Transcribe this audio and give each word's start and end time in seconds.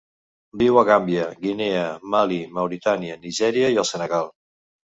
Viu 0.61 0.79
a 0.81 0.83
Gàmbia, 0.87 1.27
Guinea, 1.43 1.83
Mali, 2.15 2.39
Mauritània, 2.57 3.21
Nigèria 3.27 3.73
i 3.77 3.79
el 3.83 3.91
Senegal. 3.95 4.35